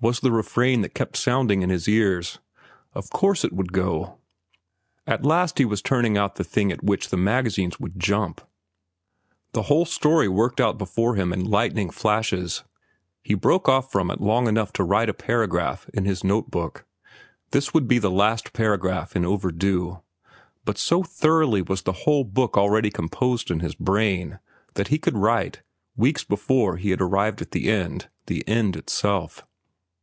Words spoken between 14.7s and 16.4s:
to write a paragraph in his